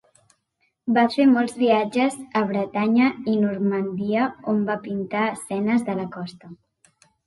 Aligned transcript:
Va 0.95 1.03
fer 1.15 1.27
molts 1.33 1.53
viatges 1.65 2.17
a 2.41 2.43
Bretanya 2.53 3.11
i 3.35 3.37
Normandia, 3.45 4.27
on 4.57 4.67
va 4.73 4.83
pintar 4.91 5.31
escenes 5.39 5.91
de 5.93 6.01
la 6.05 6.13
costa. 6.21 6.57